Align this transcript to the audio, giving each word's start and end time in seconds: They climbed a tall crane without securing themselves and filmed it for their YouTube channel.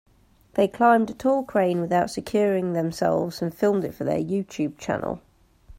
They 0.55 0.67
climbed 0.67 1.11
a 1.11 1.13
tall 1.13 1.43
crane 1.43 1.79
without 1.79 2.09
securing 2.09 2.73
themselves 2.73 3.39
and 3.39 3.53
filmed 3.53 3.83
it 3.83 3.93
for 3.93 4.03
their 4.03 4.17
YouTube 4.17 4.79
channel. 4.79 5.21